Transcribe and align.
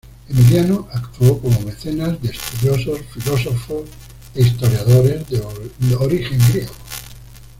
Emiliano 0.27 0.87
actuó 0.91 1.39
como 1.39 1.59
mecenas 1.61 2.19
de 2.23 2.29
estudiosos, 2.29 3.01
filósofos 3.13 3.83
e 4.33 4.41
historiadores 4.41 5.29
de 5.29 5.95
origen 5.95 6.39
griego. 6.51 6.73